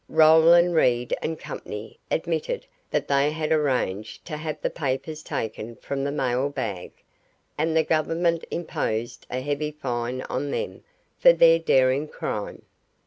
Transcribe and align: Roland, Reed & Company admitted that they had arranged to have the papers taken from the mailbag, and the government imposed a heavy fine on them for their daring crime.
Roland, 0.09 0.73
Reed 0.73 1.15
& 1.37 1.37
Company 1.37 1.99
admitted 2.09 2.65
that 2.89 3.07
they 3.07 3.29
had 3.29 3.51
arranged 3.51 4.25
to 4.25 4.35
have 4.35 4.59
the 4.59 4.71
papers 4.71 5.21
taken 5.21 5.75
from 5.75 6.03
the 6.03 6.11
mailbag, 6.11 6.91
and 7.55 7.77
the 7.77 7.83
government 7.83 8.43
imposed 8.49 9.27
a 9.29 9.41
heavy 9.41 9.69
fine 9.69 10.23
on 10.23 10.49
them 10.49 10.83
for 11.19 11.33
their 11.33 11.59
daring 11.59 12.07
crime. 12.07 12.63